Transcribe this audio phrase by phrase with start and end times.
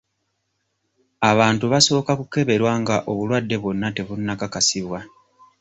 [1.31, 4.99] Abantu basooka kukeberwa nga obulwadde bwonna tebunnakakasibwa.